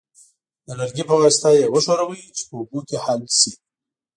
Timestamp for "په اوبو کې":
2.47-2.97